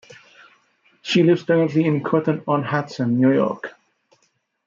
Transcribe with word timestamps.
She 1.03 1.21
lives 1.21 1.43
currently 1.43 1.85
in 1.85 2.01
Croton-on-Hudson, 2.01 3.21
New 3.21 3.35
York. 3.35 3.73